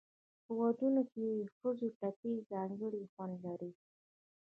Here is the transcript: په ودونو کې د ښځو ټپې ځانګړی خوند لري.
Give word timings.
په 0.45 0.51
ودونو 0.59 1.01
کې 1.11 1.25
د 1.39 1.43
ښځو 1.57 1.87
ټپې 1.99 2.31
ځانګړی 2.51 3.01
خوند 3.13 3.35
لري. 3.45 3.71